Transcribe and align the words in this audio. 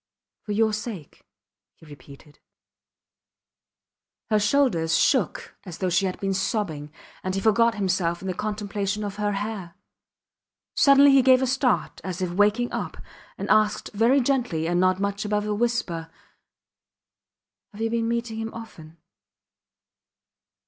For 0.41 0.51
your 0.53 0.73
sake, 0.73 1.27
he 1.75 1.85
repeated. 1.85 2.39
Her 4.31 4.39
shoulders 4.39 4.97
shook 4.97 5.55
as 5.63 5.77
though 5.77 5.91
she 5.91 6.07
had 6.07 6.19
been 6.19 6.33
sobbing, 6.33 6.91
and 7.23 7.35
he 7.35 7.39
forgot 7.39 7.75
himself 7.75 8.19
in 8.19 8.27
the 8.27 8.33
contemplation 8.33 9.03
of 9.03 9.17
her 9.17 9.33
hair. 9.33 9.75
Suddenly 10.75 11.11
he 11.11 11.21
gave 11.21 11.43
a 11.43 11.45
start, 11.45 12.01
as 12.03 12.19
if 12.19 12.31
waking 12.31 12.71
up, 12.71 12.97
and 13.37 13.47
asked 13.51 13.91
very 13.93 14.19
gently 14.21 14.67
and 14.67 14.79
not 14.79 14.99
much 14.99 15.23
above 15.23 15.45
a 15.45 15.53
whisper 15.53 16.09
Have 17.71 17.81
you 17.81 17.91
been 17.91 18.07
meeting 18.07 18.39
him 18.39 18.51
often? 18.55 18.97